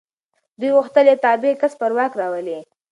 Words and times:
دوی 0.59 0.71
غوښتل 0.77 1.05
یو 1.09 1.21
تابع 1.25 1.51
کس 1.61 1.73
پر 1.79 1.91
واک 1.97 2.11
راولي. 2.21 2.57